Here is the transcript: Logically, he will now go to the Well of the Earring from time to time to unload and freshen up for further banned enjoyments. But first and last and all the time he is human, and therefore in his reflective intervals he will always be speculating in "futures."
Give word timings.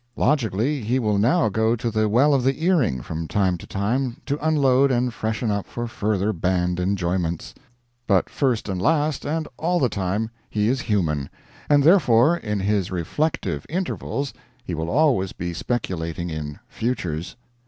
Logically, 0.15 0.81
he 0.81 0.97
will 0.97 1.19
now 1.19 1.47
go 1.47 1.75
to 1.75 1.91
the 1.91 2.09
Well 2.09 2.33
of 2.33 2.43
the 2.43 2.63
Earring 2.65 3.03
from 3.03 3.27
time 3.27 3.55
to 3.59 3.67
time 3.67 4.19
to 4.25 4.43
unload 4.43 4.89
and 4.89 5.13
freshen 5.13 5.51
up 5.51 5.67
for 5.67 5.85
further 5.85 6.33
banned 6.33 6.79
enjoyments. 6.79 7.53
But 8.07 8.27
first 8.27 8.67
and 8.67 8.81
last 8.81 9.27
and 9.27 9.47
all 9.57 9.79
the 9.79 9.89
time 9.89 10.31
he 10.49 10.69
is 10.69 10.81
human, 10.81 11.29
and 11.69 11.83
therefore 11.83 12.35
in 12.37 12.61
his 12.61 12.89
reflective 12.89 13.63
intervals 13.69 14.33
he 14.63 14.73
will 14.73 14.89
always 14.89 15.33
be 15.33 15.53
speculating 15.53 16.31
in 16.31 16.57
"futures." 16.67 17.35